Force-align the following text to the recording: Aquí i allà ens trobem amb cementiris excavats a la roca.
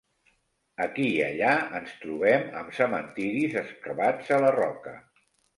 Aquí 0.85 1.03
i 1.17 1.19
allà 1.25 1.51
ens 1.81 1.93
trobem 2.05 2.47
amb 2.63 2.73
cementiris 2.79 3.61
excavats 3.63 4.37
a 4.39 4.45
la 4.47 4.55
roca. 4.61 4.97